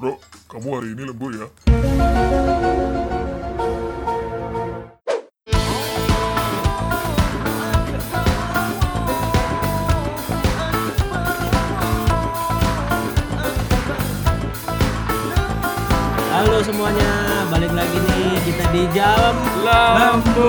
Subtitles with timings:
[0.00, 0.16] Bro,
[0.48, 1.44] kamu hari ini lembur ya?
[16.32, 17.12] Halo semuanya,
[17.52, 20.48] balik lagi nih kita di jam Lambu.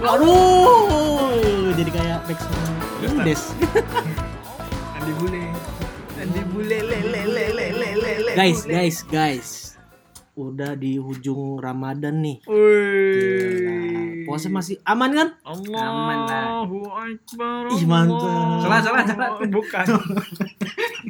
[0.00, 2.40] Waduh, jadi kayak Rex
[3.12, 3.52] Mendes.
[8.44, 9.48] guys, guys, guys.
[10.36, 12.44] Udah di ujung Ramadan nih.
[12.44, 13.72] Gila.
[13.72, 14.28] Wih.
[14.28, 15.28] Puasa masih aman kan?
[15.40, 17.72] Allahu Akbar.
[17.72, 18.20] Ih, mantap.
[18.20, 18.60] Allah.
[18.60, 19.28] Salah, salah, salah.
[19.48, 19.84] Bukan.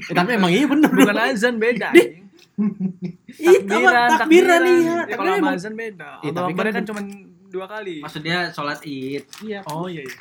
[0.05, 0.91] Eh, tapi emang iya bener.
[0.91, 1.91] Bukan azan beda.
[1.97, 2.21] Ih,
[3.73, 4.21] apa?
[4.21, 5.09] Takbiran iya.
[5.09, 5.55] Ya, kalau Takbiran emang.
[5.57, 6.09] azan beda.
[6.21, 7.01] Iya, Allah tapi kan- kan cuma
[7.49, 7.97] dua kali.
[7.99, 9.25] Maksudnya sholat id.
[9.41, 9.65] Iya.
[9.65, 10.19] Oh iya iya.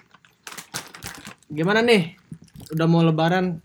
[1.51, 2.15] Gimana nih?
[2.71, 3.59] Udah mau lebaran,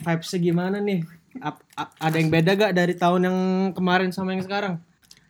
[0.00, 1.04] vibes-nya gimana nih?
[1.38, 3.38] Ap- ap- ada yang beda gak dari tahun yang
[3.72, 4.78] kemarin sama yang sekarang?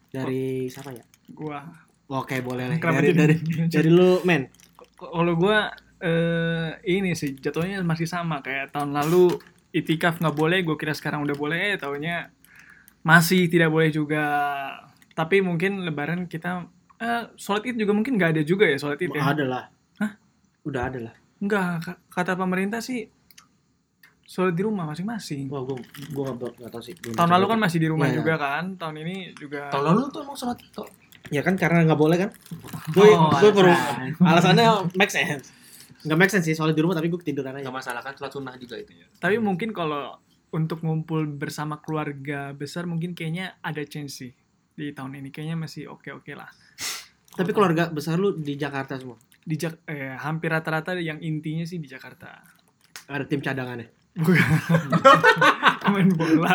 [0.09, 1.05] Dari siapa ya?
[1.29, 1.65] Gua
[2.07, 2.77] Oke, boleh lah.
[2.77, 3.35] Dari, jadi- dari,
[3.75, 4.53] dari lu, men.
[4.95, 10.77] kalau gua eh ini sih jatuhnya masih sama kayak tahun lalu itikaf nggak boleh gue
[10.77, 12.29] kira sekarang udah boleh eh tahunya
[13.01, 14.25] masih tidak boleh juga
[15.13, 19.11] tapi mungkin lebaran kita eh sholat id juga mungkin nggak ada juga ya sholat id
[19.11, 19.65] ya Ada lah.
[19.99, 20.13] Hah?
[20.63, 21.15] Udah ada lah.
[21.37, 23.09] nggak ka- kata pemerintah sih
[24.25, 25.77] sholat di rumah masing-masing Wah, gua
[26.11, 26.93] gua gak, gak tau sih.
[26.97, 30.21] Tahun lalu kan masih di rumah Iya, juga kan tahun ini juga Tahun lalu tuh
[30.23, 30.89] emang sholat tuh.
[31.29, 32.31] Ya kan karena nggak boleh kan?
[32.91, 34.13] Gue Oh, gue alasan.
[34.19, 35.53] alasannya make sense.
[36.03, 37.65] Nggak make sense sih soalnya di rumah tapi gue ketiduran aja.
[37.65, 38.93] Gak masalah kan sholat sunnah juga itu.
[39.15, 44.33] tapi mungkin kalau untuk ngumpul bersama keluarga besar mungkin kayaknya ada change sih
[44.71, 46.47] di tahun ini kayaknya masih oke oke lah
[47.31, 49.17] Tapi keluarga besar lu di Jakarta semua.
[49.41, 52.41] di Jak eh, hampir rata-rata yang intinya sih di Jakarta.
[53.05, 53.91] Ada tim cadangannya.
[54.15, 54.39] Bukan.
[55.95, 56.55] Main bola.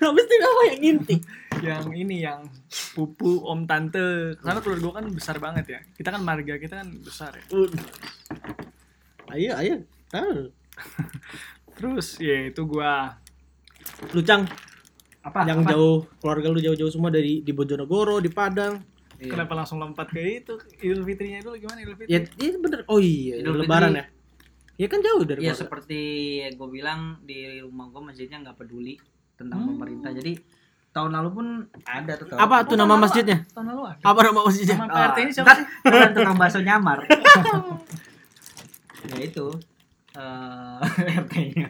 [0.00, 1.16] Habis tim apa yang inti?
[1.60, 2.40] Yang ini yang
[2.96, 4.34] pupu, om tante.
[4.40, 5.80] Karena keluarga gua kan besar banget ya.
[5.92, 7.44] Kita kan marga kita kan besar ya.
[9.36, 9.74] ayo, ayo.
[10.08, 10.48] Tahu.
[11.76, 13.20] Terus ya itu gua
[14.12, 14.44] Lu Cang,
[15.20, 15.44] Apa?
[15.44, 15.72] yang Apa?
[15.76, 18.80] jauh keluarga lu jauh-jauh semua dari di Bojonegoro, di Padang.
[19.20, 19.36] Iya.
[19.36, 22.08] kenapa langsung lompat ke itu Idul Fitrinya itu gimana Idul Fitri?
[22.08, 22.88] Ya, iya bener.
[22.88, 24.00] Oh iya, Idul lebaran Fitri.
[24.00, 24.19] ya.
[24.80, 25.60] Ya kan jauh dari Iya keluarga.
[25.60, 26.00] seperti
[26.50, 28.96] gue bilang di rumah gue masjidnya nggak peduli
[29.34, 29.68] tentang Hmm.
[29.70, 30.08] pemerintah.
[30.10, 30.40] Jadi
[30.90, 31.46] tahun lalu pun
[31.82, 32.26] ada tuh.
[32.26, 33.38] tahun- Apa tuh nama lalu masjidnya?
[33.46, 34.00] Tahun lalu ada.
[34.00, 34.76] Apa nama masjidnya?
[34.78, 35.66] Nama PRT ini siapa sih?
[36.10, 36.98] tukang bakso nyamar.
[39.06, 39.46] ya itu
[40.10, 40.78] eh
[41.20, 41.68] RT-nya.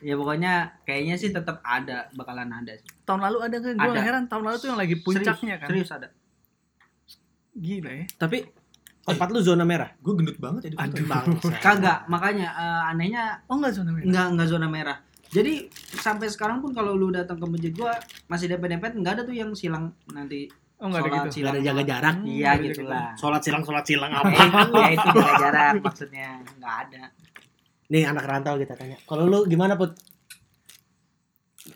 [0.00, 0.52] ya pokoknya
[0.82, 2.74] kayaknya sih tetap ada, bakalan ada.
[2.74, 2.86] sih.
[3.02, 3.72] Tahun lalu ada kan?
[3.74, 4.02] Gua Ada.
[4.02, 5.68] heran tahun lalu tuh yang lagi puncaknya serius, kan.
[5.68, 6.08] Serius ada.
[7.54, 8.04] Gila ya.
[8.16, 8.38] Tapi
[9.02, 9.90] tempat lu zona merah.
[9.98, 11.06] Gue gendut banget ya di Aduh.
[11.58, 14.06] Kagak, makanya eh, anehnya Oh enggak zona merah.
[14.06, 14.98] nggak nggak zona merah.
[15.32, 15.64] Jadi
[15.96, 17.96] sampai sekarang pun kalau lu datang ke masjid gua
[18.28, 20.46] masih dempet-dempet nggak ada tuh yang silang nanti
[20.76, 21.40] Oh enggak ada gitu.
[21.40, 22.14] silang Nggak ada jaga jarak.
[22.18, 23.06] Hmm, Iya ada gitu lah.
[23.14, 24.28] Sholat silang, sholat silang apa?
[24.28, 27.02] ya itu jaga jarak maksudnya nggak ada.
[27.88, 28.96] Nih anak rantau kita tanya.
[29.02, 29.94] Kalau lu gimana put?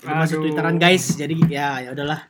[0.03, 2.27] Lu masih twitteran guys, jadi ya ya udahlah.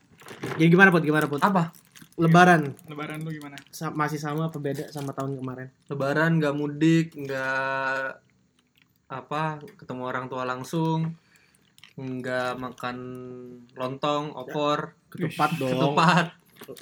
[0.55, 1.03] Jadi gimana put?
[1.03, 1.41] Gimana put?
[1.41, 1.73] Apa?
[2.17, 3.57] Lebaran Lebaran lu gimana?
[3.69, 5.69] sa- masih sama apa beda sama tahun kemarin?
[5.87, 8.17] Lebaran nggak mudik, nggak
[9.07, 9.43] apa
[9.77, 11.13] ketemu orang tua langsung,
[11.95, 12.97] nggak makan
[13.73, 15.71] lontong, opor, Ketupat dong.
[15.71, 16.27] ketupat.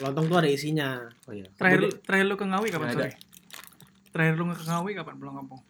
[0.01, 1.03] Lontong tuh ada isinya.
[1.25, 1.51] Oh iya.
[1.53, 3.13] Terakhir lu, terakhir lu ke Ngawi kapan sorry?
[4.09, 5.61] Terakhir lu ke Ngawi kapan pulang kampung?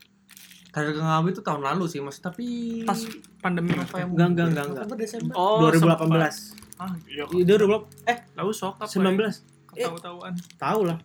[0.70, 2.18] Terakhir ke Ngawi itu tahun lalu sih, mas.
[2.18, 2.46] Tapi
[2.84, 3.00] Pas
[3.40, 4.98] pandemi November, Enggak, enggak, enggak, enggak.
[5.00, 5.34] Desember.
[5.34, 5.80] Oh, 2018.
[5.80, 6.32] sempat.
[6.76, 7.24] Ah, iya.
[7.26, 7.88] Iya 2018.
[8.04, 8.84] Eh, Lalu sok apa?
[8.86, 9.53] 19.
[9.74, 9.84] Eh.
[9.84, 10.32] Tahu-tahuan.
[10.56, 10.98] Tahu lah.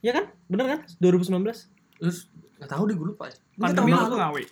[0.00, 0.24] Ya kan?
[0.46, 0.80] Bener kan?
[0.98, 1.68] 2019.
[1.98, 2.18] Terus
[2.56, 3.36] nggak tahu deh gue lupa ya.
[3.56, 4.44] Pandemi lu Ngawi.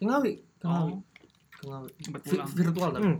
[0.00, 0.32] Ngawi.
[0.60, 0.92] Ngawi.
[1.60, 1.90] Ngawi.
[2.50, 2.90] virtual.
[2.96, 3.16] Hmm.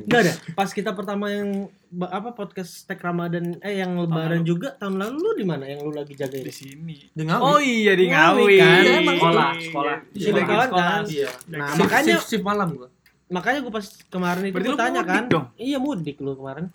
[0.00, 0.32] Enggak ada.
[0.52, 1.70] Pas kita pertama yang
[2.04, 4.48] apa podcast tag Ramadan eh yang lebaran lalu.
[4.48, 6.42] juga tahun lalu lu di mana yang lu lagi jagain?
[6.42, 6.98] Di sini.
[7.08, 7.40] Di Ngawi.
[7.40, 8.56] Oh iya di Ngawi, Ngawi.
[8.56, 8.82] kan?
[8.92, 9.96] Emang sekolah, sekolah.
[10.04, 10.66] Di Iya, sini sekolah.
[10.68, 11.02] kan.
[11.06, 11.28] Iya.
[11.48, 12.88] Nah, makanya shift, shift malam gua.
[13.28, 15.24] makanya gue pas kemarin itu Berarti gua tanya kan.
[15.28, 15.46] dong?
[15.54, 16.72] Iya mudik lu kemarin.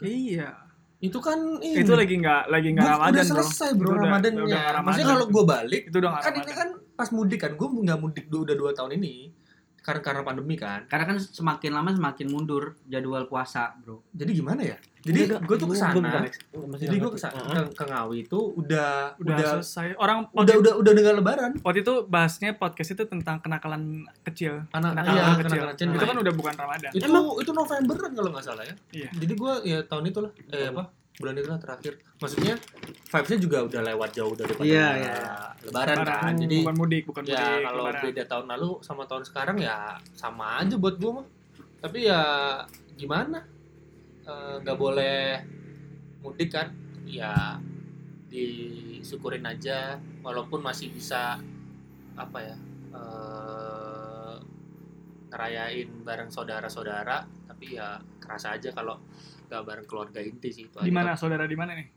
[0.00, 0.50] Iya.
[0.96, 1.84] Itu kan ini.
[1.84, 3.32] Itu lagi nggak lagi nggak Gua Ramadan, udah Bro.
[3.36, 4.42] selesai bro udah- Ramadannya.
[4.42, 7.98] udah Maksudnya kalau gue balik, Itu udah kan ini kan pas mudik kan, gue nggak
[8.00, 9.14] mudik dulu udah dua tahun ini
[9.86, 10.82] karena karena pandemi kan.
[10.90, 14.02] Karena kan semakin lama semakin mundur jadwal puasa, bro.
[14.10, 14.74] Jadi gimana ya?
[15.06, 16.26] Jadi Enggak, gue tuh ke sana.
[16.74, 19.94] Jadi gue ke sana ke, ke Ngawi itu udah Udah, udah selesai.
[19.94, 21.52] Orang udah udah udah dengan Lebaran.
[21.62, 24.66] waktu itu bahasnya podcast itu tentang kenakalan kecil.
[24.74, 25.38] Anak Kenakalan iya, kecil.
[25.46, 25.86] kenakalan kecil.
[25.94, 26.90] Itu kan udah bukan Ramadan.
[26.90, 27.24] Itu Emang?
[27.38, 28.74] itu Novemberan kalau nggak salah ya.
[28.90, 29.08] Iya.
[29.14, 30.32] Jadi gue ya tahun itu lah.
[30.50, 30.82] Eh apa?
[31.16, 32.54] Bulan itu lah terakhir maksudnya
[33.08, 35.14] vibesnya juga udah lewat jauh daripada Iya, iya.
[35.64, 37.64] lebaran kan Lebaran, jadi bukan mudik, bukan ya mudik.
[37.64, 38.02] kalau lebaran.
[38.04, 39.76] beda tahun lalu sama tahun sekarang ya
[40.12, 41.26] sama aja buat gua mah
[41.80, 42.20] tapi ya
[42.94, 43.44] gimana
[44.26, 45.38] Eh, nggak boleh
[46.18, 46.74] mudik kan
[47.06, 47.62] ya
[48.26, 51.38] disyukurin aja walaupun masih bisa
[52.18, 52.56] apa ya
[52.90, 54.34] eh,
[55.30, 57.22] ngerayain bareng saudara-saudara
[57.56, 59.00] tapi ya kerasa aja kalau
[59.48, 61.88] nggak bareng keluarga inti sih itu Di mana saudara di mana nih?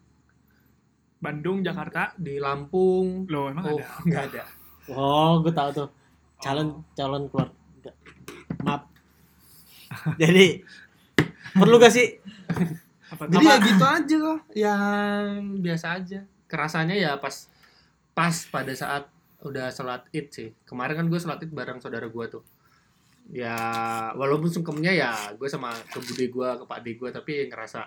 [1.20, 2.16] Bandung, Jakarta.
[2.16, 3.88] di Lampung Loh, emang oh ada.
[4.08, 4.44] nggak ada
[4.90, 5.90] Oh, gue tahu tuh.
[6.40, 6.82] Calon Oh.
[6.96, 7.92] calon keluarga.
[8.64, 8.88] Maaf.
[10.16, 10.64] Jadi
[11.54, 12.08] perlu gak sih?
[13.12, 13.52] Apa Jadi tuh?
[13.52, 14.40] ya gitu aja kok.
[14.56, 15.28] Yang
[15.60, 16.20] biasa aja.
[16.48, 17.52] Kerasanya ya pas
[18.16, 20.50] pas pada saat udah sholat id sih.
[20.64, 22.42] Kemarin kan gue sholat id bareng saudara gue tuh.
[23.30, 23.56] Ya
[24.18, 27.86] walaupun sungkemnya ya gue sama ke bude gue, ke pak gue tapi ngerasa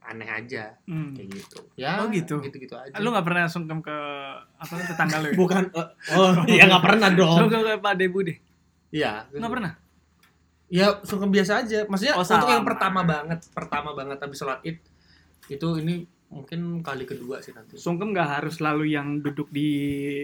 [0.00, 1.14] aneh aja Hmm.
[1.14, 1.58] kayak gitu.
[1.78, 2.42] Ya Oh, gitu?
[2.42, 2.92] Gitu-gitu aja.
[2.98, 3.96] Lu gak pernah sungkem ke
[4.58, 5.36] apa tetangga lu ya?
[5.38, 5.86] Bukan eh,
[6.18, 6.30] oh,
[6.60, 7.36] ya nggak pernah dong.
[7.46, 8.36] Sungkem ke Pak Debu deh.
[8.90, 9.24] Iya.
[9.30, 9.72] Gak pernah.
[10.66, 11.86] Ya sungkem biasa aja.
[11.86, 14.78] Maksudnya Oh, untuk yang pertama banget, pertama banget habis sholat id
[15.50, 17.74] itu ini mungkin kali kedua sih nanti.
[17.74, 19.68] Sungkem gak harus selalu yang duduk di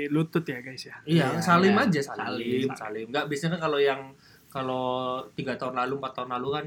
[0.07, 0.97] lutut ya guys ya.
[1.03, 1.83] Iya, Iya, salim iya.
[1.83, 2.69] aja salim, Salim.
[2.73, 3.07] salim.
[3.11, 4.01] Enggak biasanya kan kalau yang
[4.47, 4.87] kalau
[5.35, 6.67] tiga tahun lalu, empat tahun lalu kan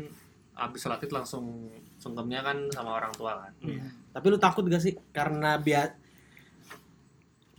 [0.53, 3.53] habis sholat id langsung sungkemnya kan sama orang tua kan.
[4.11, 5.95] Tapi lu takut gak sih karena biar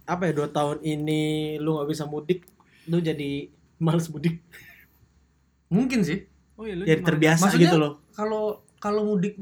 [0.05, 1.23] apa ya dua tahun ini
[1.57, 2.43] lu nggak bisa mudik,
[2.87, 3.47] lu jadi
[3.79, 4.43] males mudik.
[5.69, 6.27] Mungkin sih.
[6.55, 7.93] Oh iya lu Jadi terbiasa Maksudnya- gitu loh.
[8.11, 8.43] Kalau
[8.77, 9.39] kalau mudik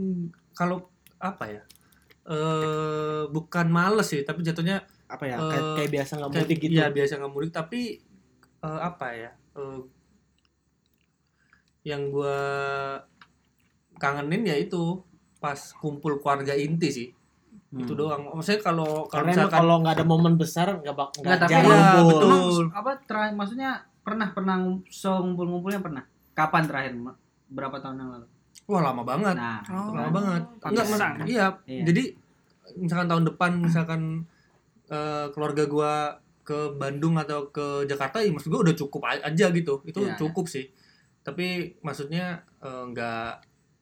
[0.52, 0.86] kalau
[1.18, 1.62] apa ya?
[2.28, 5.40] Eh bukan males sih, tapi jatuhnya Apa ya?
[5.40, 6.72] Eh, kayak, kayak biasa nggak kayak- mudik gitu.
[6.76, 7.80] Iya, biasa nggak mudik tapi
[8.60, 9.30] eh, apa ya?
[9.56, 9.80] eh,
[11.82, 12.36] yang gua
[13.96, 15.00] kangenin ya itu
[15.40, 17.08] pas kumpul keluarga inti sih.
[17.68, 17.84] Hmm.
[17.84, 18.32] Itu doang.
[18.32, 21.60] Maksudnya kalau kalau misalkan kalau nggak ada momen besar nggak bak Nggak, nggak tapi ya,
[21.64, 22.08] ngumpul.
[22.12, 22.64] betul.
[22.72, 23.70] Apa terakhir maksudnya
[24.04, 24.56] pernah pernah
[24.88, 26.04] so ngumpul-ngumpulnya pernah?
[26.32, 26.92] Kapan terakhir?
[27.48, 28.26] Berapa tahun yang lalu?
[28.68, 29.34] Wah lama banget.
[29.34, 29.72] Nah, Oh.
[29.82, 30.12] itu lama kan.
[30.12, 30.42] banget.
[30.60, 30.68] pantesan.
[30.68, 30.86] Enggak,
[31.16, 31.46] mas, iya.
[31.64, 31.82] Iya.
[31.84, 32.02] Jadi
[32.76, 34.02] misalkan tahun depan misalkan
[34.86, 35.92] eh, keluarga gua
[36.42, 39.80] ke Bandung atau ke Jakarta, ya maksud gua udah cukup aja gitu.
[39.82, 40.16] Itu Iya.
[40.16, 40.68] cukup sih.
[41.20, 41.46] Tapi
[41.80, 43.32] maksudnya eh, nggak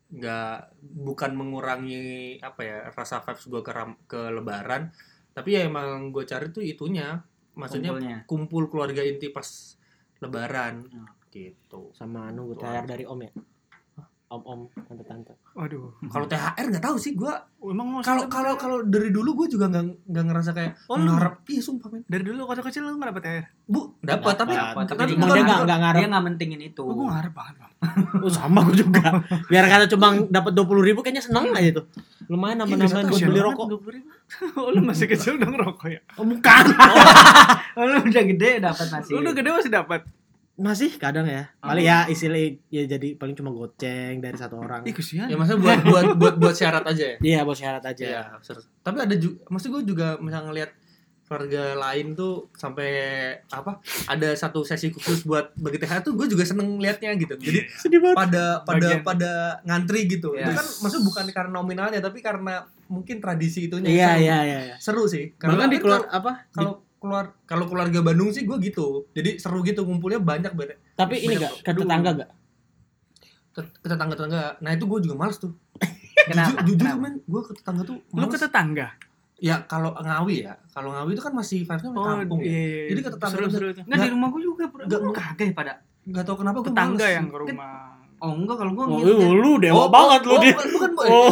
[0.09, 0.57] nggak
[0.97, 2.07] bukan mengurangi
[2.39, 4.91] apa ya rasa vibes gua ke ram- ke Lebaran,
[5.31, 7.23] tapi ya emang gua cari tuh itunya.
[7.55, 8.19] Maksudnya Kumpulnya.
[8.27, 9.47] kumpul keluarga inti pas
[10.19, 11.09] Lebaran Oh.
[11.29, 11.91] gitu.
[11.93, 12.89] Sama nunggu THR aja.
[12.89, 13.31] dari om ya.
[14.27, 15.33] Om om tante tante.
[15.55, 15.95] Waduh.
[16.11, 19.55] Kalau THR nggak tahu sih gua Oh, emang mau kalau kalau kalau dari dulu gue
[19.55, 22.99] juga nggak nggak ngerasa kayak Oh, mengharap iya sumpah men dari dulu waktu kecil lu
[22.99, 23.45] gak dapet THR?
[23.67, 24.55] bu dapat tapi
[24.87, 26.01] tapi dia nggak nggak ngarep.
[26.03, 26.83] Dia nggak mentingin itu.
[26.83, 27.73] Oh, gue ngarep banget bang.
[28.27, 29.23] Oh sama gue juga.
[29.51, 31.87] Biar kata cuma dapat dua puluh ribu kayaknya seneng aja tuh.
[32.27, 33.67] Lumayan nambah nambahin Iya, buat beli rokok.
[34.59, 36.01] oh lu masih kecil udah ngerokok ya?
[36.19, 36.65] Oh, bukan.
[37.79, 39.11] Oh, lu udah gede dapat masih.
[39.15, 40.03] Lu udah gede masih dapat?
[40.57, 41.53] Masih kadang ya.
[41.59, 44.83] Paling ya istilah ya jadi paling cuma goceng dari satu orang.
[44.83, 45.27] Ih kesian.
[45.27, 48.05] ya maksudnya buat buat buat buat syarat aja ya Iya buat syarat aja.
[48.05, 50.71] Iya, ser- tapi ada juga maksud gue juga misalnya ngelihat
[51.23, 52.87] keluarga lain tuh sampai
[53.49, 57.67] apa ada satu sesi khusus buat bagi THR tuh gue juga seneng liatnya gitu jadi
[57.83, 58.15] Sedih banget.
[58.17, 59.03] pada pada Bagian.
[59.03, 60.47] pada ngantri gitu Iya.
[60.47, 64.23] itu kan maksudnya bukan karena nominalnya tapi karena mungkin tradisi itunya Iya seru.
[64.23, 64.59] iya iya.
[64.63, 64.77] iya.
[64.79, 66.33] seru sih Bahkan di kan keluar kalau- apa?
[66.39, 66.73] di- kalau
[67.07, 71.39] keluar kalau keluarga Bandung sih gue gitu jadi seru gitu ngumpulnya banyak banget tapi ini
[71.39, 72.31] gak ke tetangga gak?
[73.49, 75.55] ke, tetangga tetangga nah itu gue juga males tuh
[76.27, 76.59] Kenapa?
[76.61, 78.33] jujur, jujur men gue ke tetangga tuh Lu males.
[78.33, 78.89] ke tetangga?
[79.37, 82.89] ya kalau ngawi ya kalau ngawi itu kan masih vibesnya oh, kampung ya iya.
[82.89, 83.67] Jadi ke tetangga seru seru.
[83.77, 84.65] Nggak di rumah gua juga.
[84.67, 85.73] Nggak, Lu kagak ya pada.
[86.03, 88.01] nggak tahu kenapa gue Tetangga yang ke rumah.
[88.17, 89.29] Oh, enggak kalau gua Oh, ngikutnya.
[89.29, 90.55] lu dewa banget lu oh, dia.
[90.57, 91.09] bukan, bukan, bukan.
[91.13, 91.31] Oh.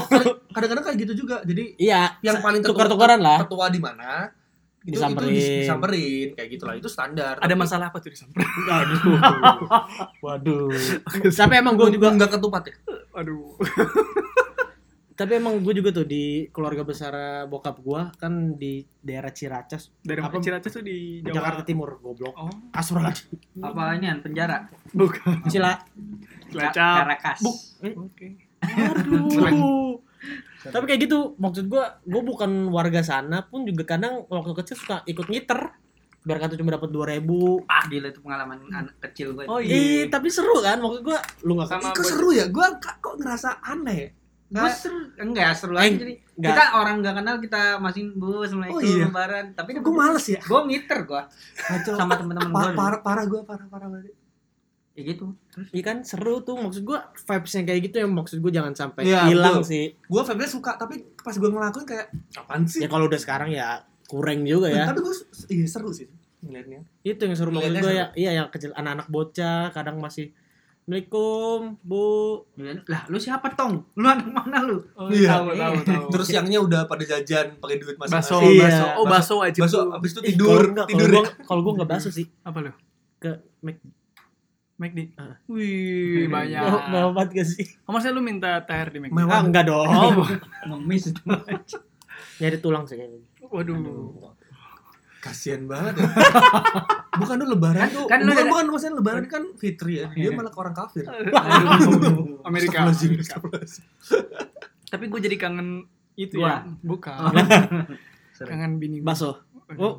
[0.52, 2.02] kadang-kadang kayak gitu juga jadi Iya.
[2.21, 3.38] yang paling tetua- tukar-tukaran lah.
[3.40, 4.28] ketua di mana
[4.84, 5.26] itu Disamperin.
[5.26, 8.44] itu dis- disamperin kayak gitulah itu standar Ada Tapi- masalah apa tuh di samping?
[8.70, 9.16] Aduh.
[10.20, 10.68] Waduh.
[11.26, 12.74] Tapi emang gue gue juga nggak ketupat ya
[13.14, 13.56] Aduh.
[15.14, 17.14] tapi emang gue juga tuh di keluarga besar
[17.46, 20.42] bokap gua kan di daerah Ciracas Dari Apa?
[20.42, 21.34] Ciracas tuh di Jawa.
[21.38, 24.66] Jakarta Timur goblok Oh, Astagfirullahaladzim Apa ini penjara?
[24.90, 25.46] bukan.
[25.46, 25.78] Cila
[26.50, 26.96] Cilacap.
[27.00, 27.38] Karakas.
[27.40, 27.56] Buk.
[28.04, 28.26] Oke.
[28.60, 30.02] Aduh.
[30.64, 34.97] Tapi kayak gitu, maksud gua, gua bukan warga sana pun juga kadang waktu kecil suka
[35.04, 35.61] ikut ngiter.
[36.21, 37.61] Biar kata cuma dapat 2000 ribu.
[37.66, 39.45] Ah, gila itu pengalaman anak kecil gua.
[39.47, 40.02] Oh Ih, iya.
[40.09, 41.21] tapi seru kan maksud gua.
[41.40, 44.09] Lu enggak Sama kok seru ya gue kok ngerasa aneh ya?
[44.47, 46.49] Gua seru enggak seru aja Eh, jadi enggak.
[46.50, 49.04] kita orang nggak kenal kita masih bus Assalamualaikum Oh, iya.
[49.04, 51.23] lebaran tapi gue males ya gue ngiter gua
[51.54, 51.93] Kacau.
[51.93, 54.14] sama teman-teman gua parah parah gue parah parah banget
[54.94, 55.34] Ya gitu.
[55.48, 58.72] Terus Iya kan seru tuh maksud gua vibes yang kayak gitu yang maksud gua jangan
[58.72, 59.66] sampai Iya, hilang betul.
[59.68, 59.84] sih.
[59.98, 63.82] gue vibe suka tapi pas gue ngelakuin kayak apaan sih Ya kalau udah sekarang ya
[64.04, 64.86] kurang juga ya.
[64.86, 65.14] tapi gue
[65.48, 66.06] iya seru sih
[66.40, 68.06] ngeliatnya Itu yang seru maksud gua ya.
[68.12, 70.30] Iya yang kecil anak-anak bocah kadang masih
[70.84, 72.44] Assalamualaikum, Bu.
[72.84, 73.88] lah lu siapa tong?
[73.94, 74.84] Lu anak mana lu?
[74.92, 75.32] Oh, Iya.
[75.34, 76.04] tahu tahu tahu.
[76.12, 78.62] terus siangnya udah pada jajan pakai duit baso, masing-masing Iya.
[78.62, 78.84] baso.
[78.94, 79.60] Oh, baso wajib.
[79.64, 79.96] Baso, tuh.
[79.96, 82.26] abis itu tidur kalau enggak, tidur Kalau gua, kalau gua enggak baso sih.
[82.38, 82.72] Apa lu?
[83.16, 83.80] Ke Mac.
[84.75, 85.14] McD.
[85.14, 85.38] Ah.
[85.47, 86.61] Wih, banyak.
[86.61, 87.64] Mau mau banget gak sih?
[87.85, 89.14] Oh, maksudnya lu minta THR di McD?
[89.25, 89.87] Ah, enggak dong.
[89.87, 90.26] Oh,
[90.69, 91.23] Ngemis itu.
[92.38, 93.21] Nyari tulang sih kayaknya.
[93.45, 94.35] waduh.
[95.21, 96.09] kasian banget ya.
[97.21, 100.37] bukan dulu lebaran tuh kan lu bukan bukan maksudnya lebaran kan fitri ya dia Iya.
[100.37, 101.33] malah ke orang kafir Aduh.
[102.45, 102.85] Amerika.
[102.85, 102.93] Amerika.
[102.93, 103.85] astagfirullahaladzim.
[104.85, 106.69] Tapi gue jadi kangen itu ya.
[106.85, 107.33] Bukan.
[108.37, 109.00] Kangen bini.
[109.00, 109.40] Baso.
[109.73, 109.81] Aduh.
[109.81, 109.95] Oh.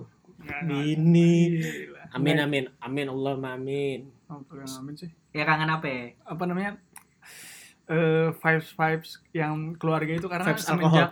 [0.62, 1.58] Bini.
[2.12, 2.66] Amin amin.
[2.78, 4.00] Amin Allah amin.
[4.26, 5.10] Apa yang amin sih?
[5.32, 6.04] Ya kangen apa ya?
[6.24, 6.78] Apa namanya?
[7.86, 11.12] Eh vibes vibes yang keluarga itu karena Vibes semenjak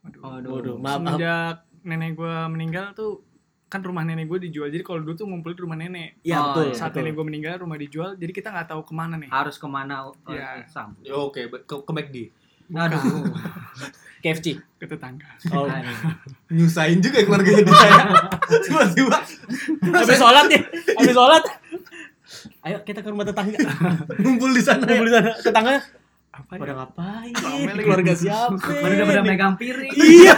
[0.00, 0.20] Waduh.
[0.22, 0.50] Waduh.
[0.50, 0.96] Waduh, maaf.
[0.96, 0.96] maaf.
[0.96, 3.20] semenjak nenek gue meninggal tuh
[3.66, 6.44] kan rumah nenek gue dijual jadi kalau dulu tuh ngumpul di rumah nenek Iya Oh,
[6.50, 6.64] betul.
[6.66, 6.74] iya.
[6.74, 7.00] saat betul.
[7.00, 9.94] nenek gue meninggal rumah dijual jadi kita nggak tahu ke mana nih Harus ke mana?
[10.02, 10.64] Oh, Iya.
[10.66, 10.96] Sam.
[11.00, 12.16] Ya, oke ke, ke McD
[12.70, 12.98] Aduh.
[14.20, 14.46] KFC.
[14.76, 15.64] ke tetangga Oh.
[16.48, 18.04] nyusahin juga ya keluarganya dia ya
[18.64, 19.18] tiba-tiba
[19.90, 20.60] Habis sholat ya.
[20.94, 21.44] Habis sholat.
[22.60, 23.58] Ayo kita ke rumah tetangga.
[24.16, 25.30] ngumpul di sana Ngumpul di sana.
[25.36, 25.80] Tetangga
[26.30, 27.34] apa pada ya ngapain?
[27.74, 28.54] Keluarga siapa?
[28.56, 29.92] Baru udah pada megang piring.
[29.92, 30.36] Iya.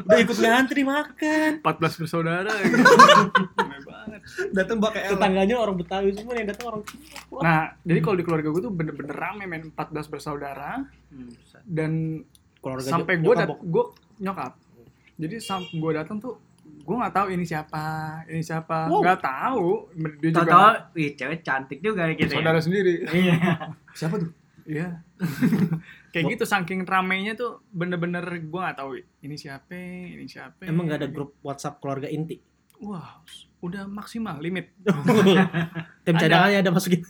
[0.00, 1.50] Udah ikut ngantri makan.
[1.60, 2.80] 14 bersaudara gitu.
[3.58, 7.18] Rame banget datang pakai Tetangganya orang Betawi semua yang datang orang Cina.
[7.40, 11.30] nah jadi kalau di keluarga gue tuh bener-bener rame men 14 bersaudara Hmm,
[11.64, 11.92] dan
[12.64, 13.84] Keluarga sampai gue nyokap dat gue
[14.18, 14.52] nyokap
[15.14, 17.84] jadi sampai gue datang tuh gue nggak tahu ini siapa
[18.26, 19.00] ini siapa Wow.
[19.00, 19.68] nggak tahu
[20.18, 22.62] dia juga Tahu-tahu, wih cewek cantik juga kita saudara ya.
[22.62, 23.36] sendiri Iya.
[23.92, 24.32] siapa tuh
[24.64, 25.04] Iya.
[26.08, 29.76] Kayak gitu saking ramainya tuh bener-bener gue nggak tahu ini siapa,
[30.08, 30.64] ini siapa.
[30.64, 32.40] Emang gak ada grup WhatsApp keluarga inti?
[32.80, 33.20] Wah,
[33.64, 34.76] udah maksimal limit.
[36.04, 36.20] Tim Ada.
[36.20, 37.00] cadangannya ada masukin.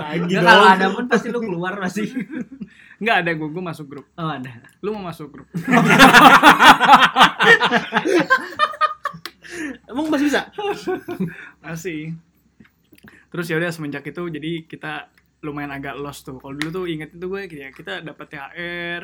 [0.00, 0.48] Lagi Nggak, dong.
[0.48, 2.08] kalau ada pun pasti lu keluar pasti.
[3.02, 4.06] Nggak ada gue, gue masuk grup.
[4.16, 4.48] Oh ada.
[4.80, 5.46] Lu mau masuk grup?
[9.84, 10.48] Emang masih bisa?
[11.60, 12.16] Masih.
[13.28, 16.36] Terus ya udah semenjak itu jadi kita lumayan agak lost tuh.
[16.36, 19.02] Kalau dulu tuh inget itu gue ya kita dapat THR,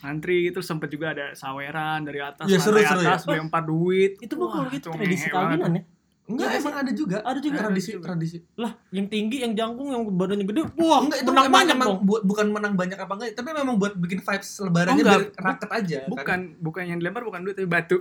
[0.00, 3.08] ngantri terus sempet juga ada saweran dari atas Iya, seru, lantai seru ya.
[3.10, 4.12] atas beli empat duit.
[4.18, 5.82] Itu mah kalau gitu itu tradisi kawinan ya.
[6.24, 7.56] enggak emang ada juga Ada juga.
[7.60, 8.04] tradisi juga.
[8.06, 10.60] tradisi Lah, yang tinggi, yang jangkung, yang badannya gede.
[10.74, 11.98] Wah, enggak itu menang emang, banyak emang dong.
[12.02, 15.70] buat bukan menang banyak apa enggak tapi memang buat bikin vibes lebarannya Oh, biar raket
[15.70, 16.08] aja kan.
[16.08, 18.00] Bukan, bukan yang dilempar bukan duit tapi batu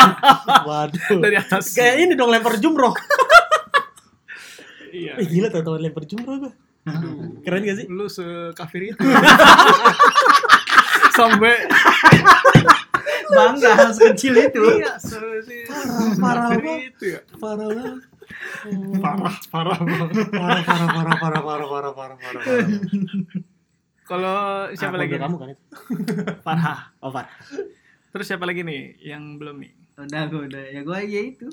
[0.66, 1.20] Waduh.
[1.20, 1.68] dari atas.
[1.70, 2.96] Kayak ini dong lempar jumroh.
[4.88, 5.18] Iya.
[5.18, 6.52] Eh, gila tau-tau lempar jumroh gue.
[7.44, 7.86] Keren gak sih?
[7.86, 9.00] Lu sekafir itu.
[11.14, 11.54] Sampai
[13.26, 14.62] Bangga hal sekecil itu.
[14.76, 14.94] iya,
[16.20, 16.92] parah banget.
[16.92, 17.20] itu ya.
[17.34, 17.98] parah banget
[19.00, 20.28] Parah, parah banget.
[20.30, 22.42] parah parah parah parah parah parah parah parah
[24.04, 24.36] Kalau
[24.72, 25.16] siapa Ah, lagi?
[25.16, 25.64] kamu kan itu?
[26.40, 26.92] Farah.
[27.00, 27.24] Oh, Far.
[28.10, 29.72] Terus siapa lagi nih yang belum nih?
[29.96, 31.46] Udah gue udah ya gue aja itu.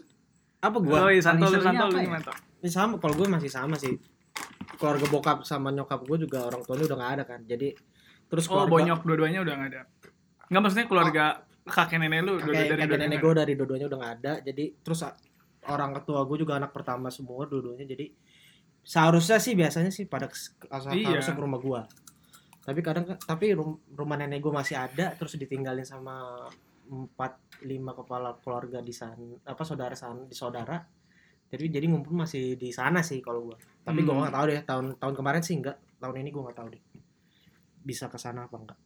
[0.60, 1.00] Apa Gua, gua?
[1.08, 2.04] oh, iya, Santo, lu, Santo, ya?
[2.04, 2.34] gimana?
[2.60, 3.96] Ini sama, kalau gue masih sama sih.
[4.82, 7.42] Keluarga bokap sama nyokap gue juga orang tuanya udah gak ada kan.
[7.46, 7.70] Jadi
[8.26, 9.82] terus Oh, keluarga bonyok dua-duanya udah nggak ada.
[10.50, 11.24] Nggak maksudnya keluarga
[11.62, 14.34] kakek nenek lu dua kakek, dari kakek nenek gue dari dua-duanya udah gak ada.
[14.42, 15.00] Jadi terus
[15.70, 17.86] orang ketua gue juga anak pertama semua dua-duanya.
[17.86, 18.06] Jadi
[18.82, 20.26] seharusnya sih biasanya sih pada
[20.90, 21.14] Iya.
[21.14, 21.82] harusnya ke rumah gue.
[22.62, 26.50] Tapi kadang tapi rum- rumah nenek gue masih ada terus ditinggalin sama
[26.92, 29.16] empat lima kepala keluarga di sana
[29.48, 30.76] apa saudara sana di saudara
[31.48, 34.22] jadi jadi ngumpul masih di sana sih kalau gua tapi gua Hmm.
[34.22, 36.82] nggak tahu deh tahun tahun kemarin sih enggak tahun ini gua nggak tahu deh
[37.82, 38.80] bisa ke sana apa enggak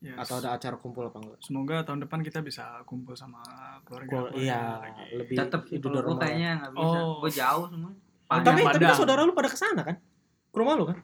[0.00, 0.16] Yes.
[0.16, 3.44] atau ada acara kumpul apa enggak Semoga tahun depan kita bisa kumpul sama
[3.82, 4.08] keluarga.
[4.08, 5.04] Gua- keluarga iya lagi.
[5.14, 6.18] lebih Tetep sih itu gue rumah.
[6.18, 6.96] kayaknya nggak bisa.
[6.96, 7.12] Oh.
[7.20, 7.90] Gue jauh semua.
[8.26, 9.96] tapi Padang, tapi kan saudara lu pada ke sana kan
[10.46, 10.98] ke rumah lu kan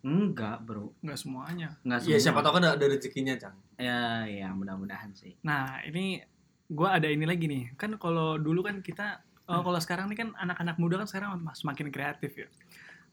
[0.00, 0.94] Enggak bro.
[1.00, 1.68] Nggak semuanya.
[1.82, 2.22] Enggak Iya semua.
[2.22, 5.34] siapa tahu kan ada, ada rezekinya Cang Ya ya mudah-mudahan sih.
[5.42, 6.22] Nah, ini
[6.68, 7.74] gua ada ini lagi nih.
[7.74, 11.90] Kan kalau dulu kan kita oh, kalau sekarang nih kan anak-anak muda kan sekarang semakin
[11.90, 12.46] kreatif ya.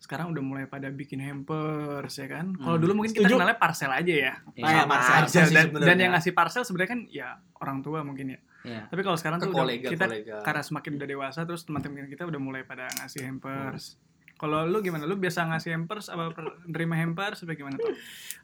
[0.04, 2.52] Sekarang udah mulai pada bikin hampers ya kan.
[2.54, 2.84] Kalau Hmm.
[2.84, 3.40] dulu mungkin kita Setuju.
[3.40, 4.34] kenalnya parcel aja ya.
[4.54, 5.48] Ya, Ah, ya, parcel.
[5.48, 8.40] dan, dan yang ngasih parcel sebenarnya kan ya orang tua mungkin ya.
[8.64, 8.82] Ya.
[8.86, 12.06] Tapi kalau sekarang ke tuh udah kolega kita kolega karena semakin udah dewasa terus teman-teman
[12.06, 13.96] kita udah mulai pada ngasih hampers.
[14.34, 15.04] Kalau lu gimana?
[15.04, 17.96] Lu biasa ngasih hampers apa nerima hampers apa gimana tuh?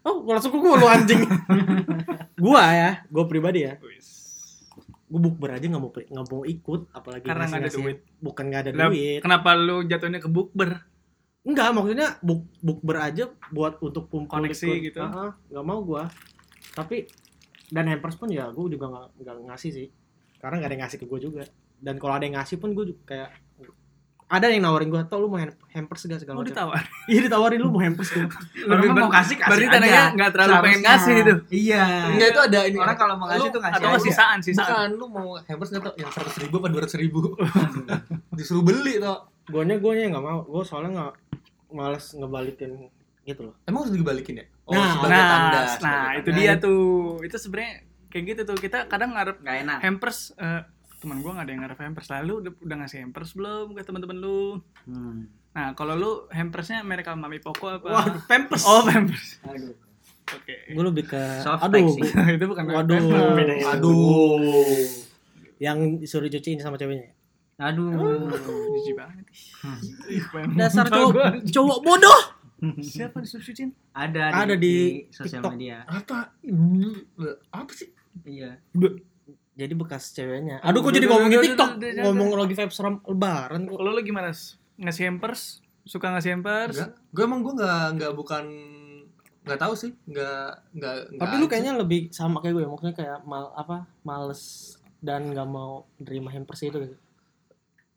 [0.02, 1.20] oh langsung ke gua lu anjing
[2.40, 3.76] gua ya gua pribadi ya
[5.10, 7.98] gue bukber aja nggak mau nggak mau ikut apalagi Karena nggak ada duit.
[8.16, 10.86] bukan nggak ada duit Kenapa lu jatuhnya ke bukber?
[11.42, 14.84] Enggak maksudnya buk bukber aja buat untuk kumpul Koneksi ikut.
[14.86, 15.00] gitu.
[15.00, 16.02] Ah, ah, nggak mau gue
[16.70, 17.08] tapi
[17.68, 19.88] dan hampers pun ya gue juga nggak nggak ngasih sih
[20.36, 21.42] karena nggak ada yang ngasih ke gue juga
[21.78, 23.32] dan kalau ada yang ngasih pun gue kayak
[24.28, 26.82] ada yang nawarin gue tau lu mau ham- hampers gak segala Mau macam ditawar.
[27.08, 28.30] iya ditawarin lu mau hampers gak
[28.70, 29.74] Orang mau kasih kasih Berarti aja.
[29.74, 30.86] tandanya nggak terlalu pengen Seharusnya.
[30.86, 31.34] ngasih itu.
[31.50, 31.84] Iya.
[32.06, 32.76] Enggak itu ada ini.
[32.78, 34.70] Orang kalau mau ngasih tuh ngasih Atau sisaan, sisaan.
[34.70, 37.20] Bukan, lu mau hampers nggak tau yang seratus ribu apa dua ratus ribu?
[38.38, 39.18] Disuruh beli tau.
[39.42, 41.12] gue nya gue nya nggak mau gue soalnya nggak
[41.70, 42.90] males ngebalikin
[43.22, 44.46] gitu loh Emang harus dibalikin ya?
[44.64, 45.50] Oh, Nah, sebagai Nah, tanda.
[45.50, 46.38] nah sebagai itu tanda.
[46.38, 46.84] dia tuh.
[47.20, 47.72] Itu sebenarnya
[48.06, 48.56] kayak gitu tuh.
[48.56, 49.78] Kita kadang ngarep Nggak enak.
[49.80, 50.62] hampers eh,
[50.96, 54.16] teman gua nggak ada yang ngarep hampers lalu udah, udah ngasih hampers belum ke teman-teman
[54.16, 55.32] lu Hmm.
[55.50, 59.72] nah kalau lu hampersnya merek mami poko apa waduh pampers oh hampers Aduh.
[60.28, 62.04] oke gue lebih ke Soft aduh sih.
[62.36, 63.00] itu bukan Waduh.
[63.00, 63.72] Pampers, ya.
[63.72, 64.36] Aduh.
[65.58, 67.16] yang disuruh cuciin sama ceweknya
[67.60, 67.92] Aduh.
[68.80, 69.24] jijik banget
[70.32, 72.20] pengen dasar cowok cowok bodoh
[72.80, 75.52] siapa cuciin Ada Ada di sosial TikTok.
[75.56, 75.80] media.
[75.88, 76.28] Apa?
[77.52, 77.88] Apa sih?
[78.24, 78.60] Iya.
[79.54, 84.32] jadi bekas ceweknya aduh kok jadi ngomongin tiktok ngomong lagi vibes ram lebaran kok gimana
[84.32, 84.56] S?
[84.80, 86.76] ngasih hampers suka ngasih hampers.
[87.12, 88.44] Gue emang gue nggak nggak bukan
[89.44, 89.92] nggak tahu sih.
[90.06, 90.94] Nggak nggak.
[91.18, 95.48] tapi lu kayaknya lebih sama kayak gue ya maksudnya kayak mal apa males dan nggak
[95.48, 96.96] mau nerima hampers itu gitu.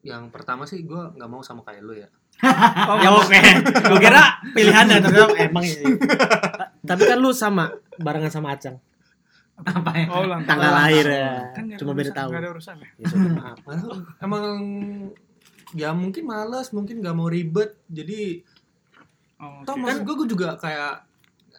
[0.03, 2.07] Yang pertama sih gue nggak mau sama kayak lu ya.
[2.91, 3.39] oh, ya oke
[3.93, 5.95] gue kira pilihannya ternyata emang iya.
[6.89, 8.77] tapi kan lu sama barengan sama Acang
[9.53, 10.05] Apa ya?
[10.09, 10.79] oh ulang tanggal tahun.
[10.81, 13.57] lahir ya kan cuma beda tahun ada urusan ya ya sudah maaf
[14.19, 14.43] emang
[15.73, 17.73] ya mungkin malas, mungkin nggak mau ribet.
[17.89, 18.45] Jadi
[19.41, 19.81] oh, Toh oke.
[19.81, 21.01] maksud gue gue juga kayak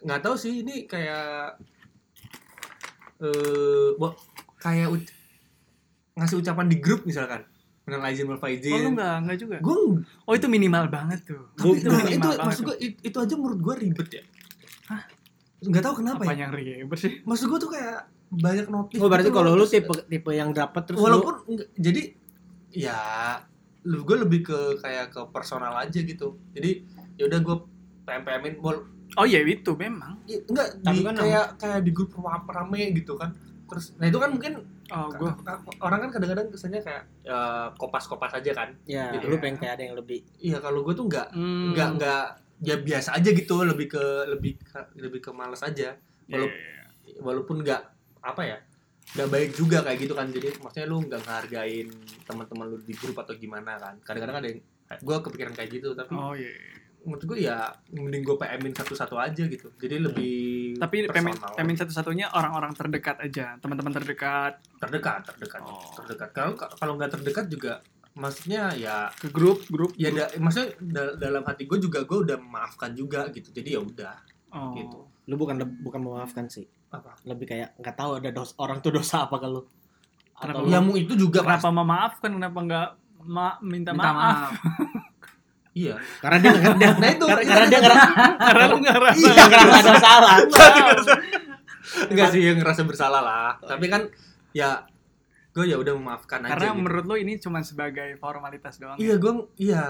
[0.07, 1.59] nggak tahu sih ini kayak
[3.23, 4.19] eh bo-
[4.59, 4.91] kayak
[6.15, 7.43] ngasih ucapan di grup misalkan
[7.85, 9.57] menang izin wal oh lu nggak nggak juga?
[9.61, 9.77] Gue
[10.25, 11.45] oh itu minimal banget tuh.
[11.61, 12.69] Gua- itu minimal itu banget maksud tuh.
[12.73, 14.23] gue it- itu aja menurut gue ribet ya.
[15.65, 16.49] Nggak tahu kenapa apa ya.
[16.49, 17.13] yang ribet sih?
[17.25, 20.83] Maksud gue tuh kayak banyak notif oh berarti gitu kalau lu tipe tipe yang dapat
[20.91, 22.03] terus lu walaupun enggak- jadi
[22.75, 22.99] ya
[23.85, 26.41] lu gue lebih ke kayak ke personal aja gitu.
[26.57, 26.89] Jadi
[27.21, 27.57] ya udah gue
[28.05, 28.81] pm pmin bol
[29.15, 30.25] oh ya itu memang.
[30.25, 33.37] Ya, enggak Tapi di, kan kayak kayak di grup ram- rame gitu kan.
[33.69, 35.33] Terus nah itu kan mungkin oh gua
[35.81, 37.39] orang kan kadang-kadang kesannya kayak ya,
[37.75, 41.07] kopas-kopas aja kan ya Gitu lu pengen kayak ada yang lebih iya kalau gue tuh
[41.07, 41.71] enggak Hmm.
[41.71, 42.25] enggak enggak
[42.61, 46.57] ya biasa aja gitu lebih ke lebih ke- lebih ke males aja Ya, Walau- ya,
[46.57, 46.85] ya.
[47.21, 47.83] walaupun enggak
[48.19, 48.57] apa ya
[49.07, 51.89] nggak baik juga kayak gitu kan jadi maksudnya lu nggak ngehargain
[52.25, 54.61] teman-teman lu di grup atau gimana kan kadang-kadang ada yang
[54.99, 56.81] gue kepikiran kayak gitu tapi oh iya iya.
[57.05, 59.69] Menurut gue ya mending gue PMin satu-satu aja gitu.
[59.75, 60.35] Jadi lebih
[60.77, 61.55] tapi pemin personal.
[61.55, 64.59] pemin satu-satunya orang-orang terdekat aja teman-teman terdekat.
[64.77, 65.79] Terdekat terdekat Oh.
[65.95, 66.29] terdekat.
[66.33, 67.73] Kalau kalau nggak terdekat juga
[68.15, 72.37] maksudnya ya ke grup grup ya da- maksudnya da- dalam hati gue juga gue udah
[72.37, 73.51] memaafkan juga gitu.
[73.51, 74.15] Jadi ya udah
[74.51, 74.73] oh.
[74.75, 74.99] gitu.
[75.25, 76.69] lu bukan bukan memaafkan sih.
[76.89, 77.17] Apa?
[77.25, 79.37] Lebih kayak nggak tahu ada dos orang tuh dosa apa
[80.35, 81.73] Kenapa atau ya lu itu juga kenapa pasti.
[81.73, 82.31] memaafkan?
[82.35, 82.89] Kenapa nggak
[83.25, 84.53] ma minta, Minta maaf, maaf.
[85.75, 85.95] iya.
[86.23, 87.25] Karena dia nggak dia, nah itu.
[87.27, 90.37] karena, karena dia ngerasa karena lu nggak rasa dia ngerasa ada salah.
[92.11, 93.51] Enggak sih yang ngerasa bersalah lah.
[93.61, 94.03] Tapi kan
[94.55, 94.87] ya
[95.55, 96.79] gue ya udah memaafkan aja karena gitu.
[96.83, 99.23] menurut lo ini cuma sebagai formalitas doang iya ya?
[99.23, 99.33] gue
[99.63, 99.83] iya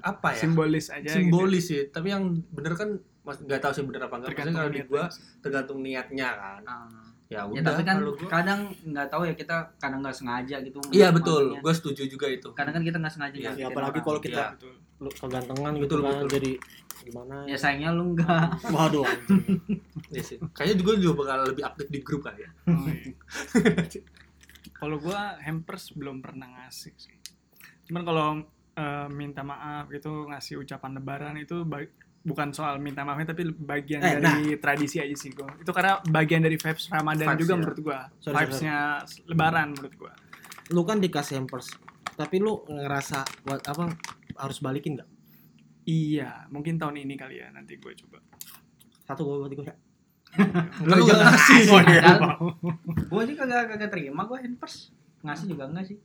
[0.00, 0.40] apa ya?
[0.48, 1.92] Simbolis aja simbolis sih.
[1.92, 4.32] Tapi yang bener kan mas nggak tahu sih bener apa enggak.
[4.32, 4.40] Gitu.
[4.40, 5.04] maksudnya kalau di gue
[5.44, 6.62] tergantung niatnya kan.
[6.64, 6.88] Ah.
[7.28, 10.56] ya Ya udah tapi kan kalau gua kadang nggak tahu ya kita kadang nggak sengaja
[10.64, 10.80] gitu.
[10.88, 11.52] iya betul.
[11.60, 12.48] gue setuju juga itu.
[12.56, 14.89] Kadang kan kita nggak sengaja Iya, nyakitin apalagi kalau kita Iya.
[15.00, 16.28] Lu kegantengan gitu Betul, kan betul.
[16.30, 16.52] jadi
[17.00, 18.60] gimana ya sayangnya lu enggak.
[18.76, 19.08] waduh.
[20.06, 23.12] Iya sih kayaknya juga juga bakal lebih aktif di grup kali ya Oh, iya.
[24.74, 27.16] kalau gua hampers belum pernah ngasih sih
[27.84, 28.26] cuman kalau
[28.74, 31.88] eh, minta maaf gitu ngasih ucapan lebaran itu ba-
[32.20, 36.40] bukan soal minta maafnya tapi bagian Eh, dari tradisi aja sih gua itu karena bagian
[36.40, 37.58] dari vibes Ramadan Vibes, juga ya.
[37.58, 38.76] menurut gua Sorry, vibesnya
[39.24, 40.12] lebaran menurut gua
[40.68, 41.72] lu kan dikasih hampers
[42.12, 43.88] tapi lu ngerasa buat apa
[44.40, 45.08] harus balikin nggak?
[45.82, 48.18] Iya mungkin tahun ini kali ya nanti gua coba.
[49.02, 49.66] Satu gua buat gue
[50.86, 51.58] lu nggak ngasih
[51.90, 52.14] iya.
[53.06, 54.94] Gua sih kagak kagak terima gua hampers.
[55.20, 55.98] Ngasih juga enggak sih.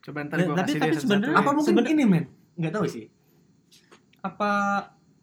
[0.00, 1.40] coba ntar Ya, gua tapi- kasih tapi sebenarnya ya.
[1.40, 2.24] apa mungkin Sebenernya- ini men?
[2.54, 3.04] nggak tahu sih.
[4.20, 4.50] Apa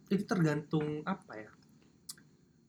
[0.07, 1.49] itu tergantung apa ya?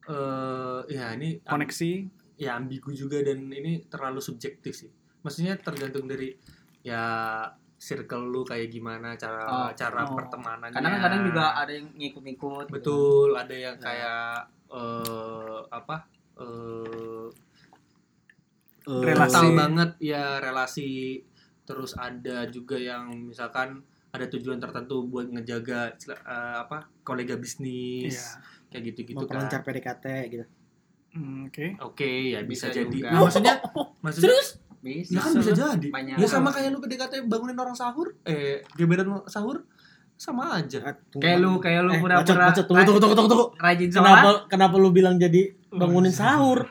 [0.05, 1.91] Eh ya ini koneksi.
[2.35, 4.91] ya ambigu juga dan ini terlalu subjektif sih.
[5.23, 6.35] Maksudnya tergantung dari
[6.83, 7.01] ya
[7.85, 10.17] circle lu kayak gimana cara Oh, cara oh.
[10.17, 12.65] pertemanannya Kadang kadang juga ada yang ngikut-ngikut.
[12.67, 12.73] gitu.
[12.73, 13.85] betul ada yang Ya.
[13.85, 14.29] kayak
[14.71, 15.97] eh apa
[16.35, 17.27] eh
[18.85, 19.47] eh, Relasi.
[19.55, 21.21] banget ya relasi
[21.63, 28.29] terus ada juga yang misalkan ada tujuan tertentu buat ngejaga eh, apa kolega bisnis Iya.
[28.71, 30.47] kayak gitu-gitu mau kan pelancar PDKT gitu
[31.15, 31.79] Hmm, Oke.
[31.79, 33.07] oke ya bisa, Bisa jadi juga.
[33.09, 33.55] Nah, maksudnya
[34.03, 35.11] maksudnya serius Bisa.
[35.11, 35.89] ya kan bisa jadi.
[35.89, 36.17] Banyak.
[36.21, 39.65] ya sama kayak lu PDKT bangunin orang sahur eh gebetan sahur
[40.15, 40.93] sama aja.
[41.11, 42.65] Kayak lu kayak lu eh, pura-pura bacot.
[42.65, 43.47] tunggu tunggu tunggu tunggu tunggu.
[43.57, 44.39] rajin kenapa sholat.
[44.47, 46.69] kenapa lu bilang jadi bangunin sahur?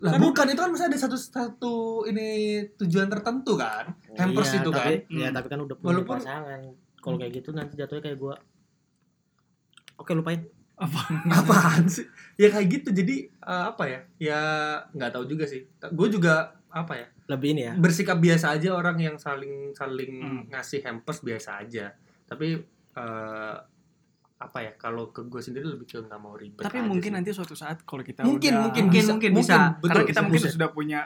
[0.00, 2.26] Lah Kan- bukan itu kan masih ada satu satu ini
[2.74, 3.92] tujuan tertentu kan?
[4.14, 4.78] Hampers Iya, itu kan?
[4.80, 5.34] tapi, ya Hmm.
[5.34, 6.60] tapi kan udah punya Walaupun- pasangan.
[6.98, 8.34] Kalau kayak gitu nanti jatuhnya kayak gua.
[9.94, 10.42] Oke lupain.
[11.30, 12.02] Apaan sih?
[12.34, 14.00] Ya kayak gitu jadi eh, apa ya?
[14.18, 14.40] Ya
[14.90, 15.62] nggak tahu juga sih.
[15.88, 20.40] Gue juga apa ya lebih ini ya bersikap biasa aja orang yang saling saling Hmm.
[20.48, 21.92] ngasih hampers biasa aja
[22.24, 22.60] tapi
[22.94, 23.56] eh,
[24.34, 27.16] apa ya kalau ke gue sendiri lebih ke nggak mau ribet Tapi aja mungkin sih.
[27.16, 29.56] nanti suatu saat kalau kita mungkin udah mungkin Mungkin, bisa, mungkin bisa.
[29.74, 30.52] betul, karena kita mungkin bisa.
[30.52, 30.98] sudah punya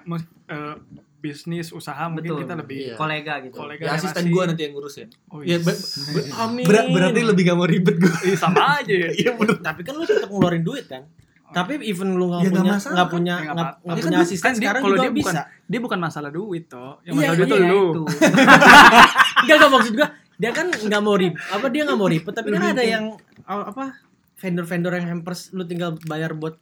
[0.48, 0.74] eh,
[1.18, 2.42] bisnis usaha mungkin Betul.
[2.42, 2.94] kita lebih Iya.
[2.94, 3.54] kolega gitu.
[3.57, 5.57] kolega ya asisten gue nanti yang ngurus ya Oh, ya iya.
[5.61, 9.11] ber- ber- amin ber- berarti lebih gak mau ribet gue Iya, sama aja ya.
[9.20, 11.07] iya bener tapi kan lu tetap ngeluarin duit kan
[11.50, 13.06] tapi even lu nggak Ya, punya nggak kan?
[13.08, 15.42] punya Ya, nggak Ya, punya kan asisten kan dia- sekarang kalau juga dia bukan- bisa
[15.64, 16.92] Dia bukan masalah duit toh.
[17.02, 17.82] Yang Iya, masalah duit iya, tuh lu.
[17.84, 18.02] itu.
[19.40, 22.48] Enggak enggak maksud gua dia kan nggak mau ribet apa dia nggak mau ribet tapi
[22.48, 23.04] kan ada yang
[23.42, 23.98] uh, apa
[24.37, 26.54] vendor-vendor yang hampers lu tinggal bayar buat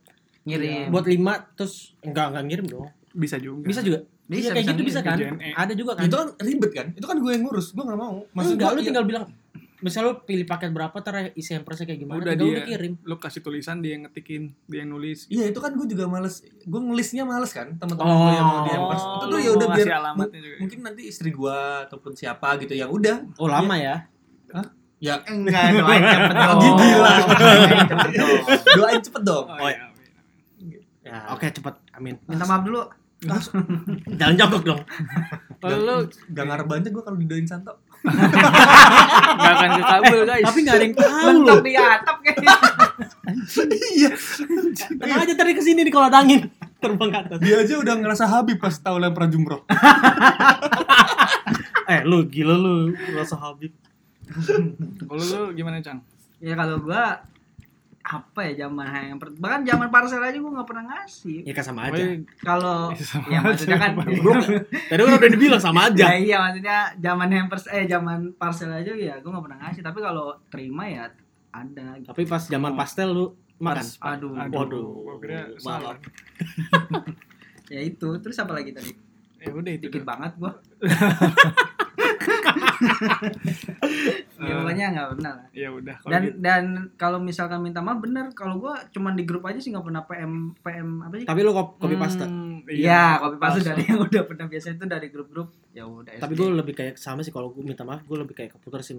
[0.42, 0.88] Ngirim.
[0.88, 3.64] buat lima terus enggak enggak ngirim dong Bisa juga.
[3.64, 5.16] bisa juga Bisa, Iya, kayak bisa gitu bisa kan.
[5.16, 5.50] JNE.
[5.52, 8.16] ada juga kan itu kan ribet kan itu kan gue yang ngurus gue nggak mau
[8.28, 9.24] maksud gua, lu ya- tinggal bilang
[9.78, 12.44] misal lu pilih paket berapa ntar isi hampersnya kayak gimana Udah dia.
[12.46, 15.26] lu kirim Lu kasih tulisan dia yang ngetikin, dia yang nulis.
[15.26, 18.18] Iya itu kan gue juga males, gue ngelisnya males kan teman-teman Oh.
[18.22, 20.10] gue yang mau di hampers itu tuh ya udah biar juga.
[20.58, 23.96] mungkin nanti istri gue ataupun siapa gitu yang udah oh lama ya
[24.96, 26.58] ya Enggak, doain cepet dong.
[26.74, 27.12] Gila.
[27.28, 28.40] Doain cepet dong.
[28.72, 29.44] doain cepet dong.
[29.46, 29.86] Oh, iya.
[31.02, 32.80] ya oke cepet amin Minta maaf dulu.
[34.10, 34.80] jangan jongkok dong
[35.56, 35.94] Kalau lu
[36.30, 37.72] Gak ngarep banget gue kalau didoain Santo.
[38.04, 40.44] Gak akan kekabul guys.
[40.44, 42.56] tapi nggak ada yang tahu Mentok loh di atap kayaknya.
[43.96, 44.10] Iya.
[44.96, 46.40] tenang aja tadi ke sini nih kalau ada angin
[46.78, 49.64] terbang ke atas Dia aja udah ngerasa habib pas tahu lempar jumroh.
[51.92, 52.74] eh lu gila lu
[53.14, 53.70] rasa habib
[55.06, 56.02] Kalau lu gimana, Cang?
[56.42, 57.22] Ya kalau gua
[58.06, 61.42] apa ya zaman yang per- bahkan zaman parcel aja gua nggak pernah ngasih.
[61.42, 62.14] ya kan sama Oh, aja iya.
[62.38, 63.38] Kalau Sama ya aja.
[63.44, 63.90] maksudnya kan
[64.86, 68.92] tadi kan udah dibilang sama aja Ya iya maksudnya zaman hampers eh zaman parcel aja
[68.92, 71.10] ya gue nggak pernah ngasih tapi kalau terima ya
[71.50, 72.08] ada gitu.
[72.08, 74.30] tapi pas zaman pastel lu makan Aduh.
[74.36, 74.86] Waduh.
[75.02, 75.58] Gua kira Malah.
[75.58, 75.96] salah.
[77.66, 78.94] Ya itu terus apa lagi tadi?
[79.36, 79.90] Ya udah itu.
[79.90, 80.14] Dikit dah.
[80.14, 80.54] banget gua.
[84.38, 85.46] ya pokoknya nggak pernah lah.
[85.50, 86.36] Ya udah kalau Dan gitu.
[86.38, 90.02] dan kalau misalkan minta maaf bener kalau gua cuman di grup aja sih nggak pernah
[90.02, 91.26] PM PM apa sih?
[91.26, 94.84] tapi lu kop- kopi pasta Hmm, Iya, kopi paste dari yang udah pernah biasa itu
[94.84, 95.48] dari grup-grup.
[95.70, 96.08] Ya udah.
[96.16, 98.96] tapi gue lebih kayak sama sih kalau gue minta maaf gue lebih kayak keputar sih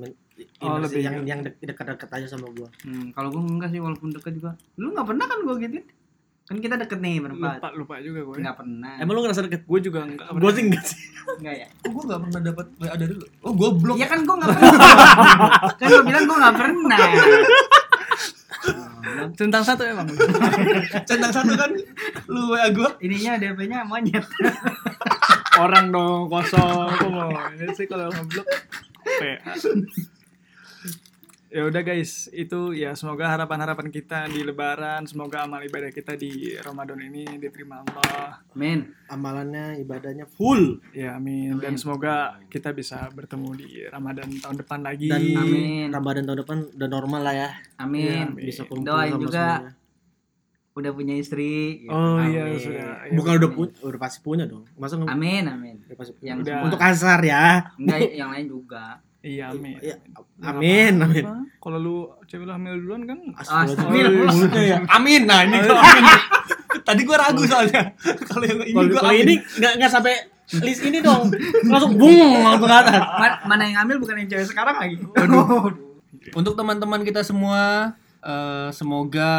[0.59, 4.09] Oh, lebih yang yang dek- dekat-dekat aja sama gue Hmm, kalau gua enggak sih walaupun
[4.09, 4.53] deket juga.
[4.75, 5.81] Lu nggak pernah kan gua gitu?
[6.47, 7.59] Kan kita deket nih berempat.
[7.59, 8.35] lupa lupa juga gue.
[8.39, 8.93] Nggak pernah.
[9.03, 10.31] emang lu ngerasa deket Gue juga enggak.
[10.31, 10.99] gue sih enggak sih
[11.43, 11.67] Enggak ya?
[11.83, 13.25] Oh gue gak pernah dapat WA dari lu.
[13.43, 13.95] Oh gue blok.
[13.99, 14.71] Iya kan gua nggak pernah.
[15.79, 16.99] kan gua bilang gua nggak pernah.
[19.35, 20.07] Centang satu emang.
[21.03, 21.71] Centang satu kan
[22.31, 22.89] lu WA gue.
[23.03, 24.23] Ininya DP-nya monyet.
[25.59, 26.87] Orang dong kosong.
[26.95, 28.47] Kok mau ini sih kalau ngeblok.
[29.03, 29.51] PA.
[31.47, 36.51] Ya udah guys, itu ya semoga harapan-harapan kita di lebaran, semoga amal ibadah kita di
[36.53, 38.43] Ramadan ini diterima Allah.
[38.51, 41.55] Men, amalannya ibadahnya full Ya amin.
[41.55, 41.79] Dan Amin.
[41.79, 42.15] semoga
[42.51, 45.07] kita bisa bertemu di Ramadan tahun depan lagi.
[45.07, 45.87] dan Amin.
[45.87, 48.35] Ramadan tahun depan udah normal lah ya amin.
[48.35, 49.45] Iya, bisa kumpul Doain sama juga.
[49.55, 49.71] semuanya.
[50.77, 51.55] Udah punya istri.
[51.79, 51.89] gitu.
[51.89, 52.59] Oh iya Amin.
[52.59, 52.89] sudah.
[53.07, 55.79] Ya, bukan udah punya udah pasti punya dong masa Amin, amin.
[55.87, 56.35] udah pasti punya?
[56.35, 56.59] Yang Udah.
[56.67, 58.99] untuk kasar ya enggak yang lain juga.
[59.27, 59.75] Iya amin.
[59.77, 59.95] Iya,
[60.37, 61.23] Ya, amin amin
[61.57, 64.31] Kalau lu cewek lu hamil duluan kan Astagfirullah.
[64.31, 65.21] mulutnya ya Amin.
[65.25, 66.03] Nah ini gue amin.
[66.87, 67.91] Tadi gue ragu soalnya.
[68.29, 70.13] Kalau yang ini kalau gue kalau ini nggak nggak sampai
[70.57, 71.27] list ini dong
[71.65, 74.95] langsung bung langsung ke atas Ma- mana yang hamil bukan yang cewek sekarang lagi.
[76.29, 77.91] Untuk teman-teman kita semua,
[78.27, 79.31] eh, semoga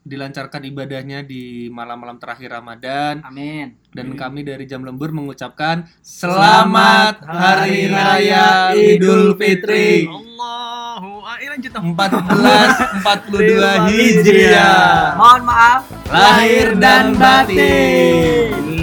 [0.00, 3.76] dilancarkan ibadahnya di malam-malam terakhir Ramadan Amin.
[3.92, 11.92] dan kami dari Jam Lembur mengucapkan selamat Hari Raya Idul Fitri Allahu Akbar lanjut dong.
[11.92, 15.20] 1442 Hijriah.
[15.20, 18.81] Mohon maaf Lahir dan batin.